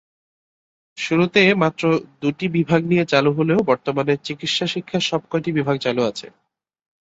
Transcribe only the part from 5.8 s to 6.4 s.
চালু আছে।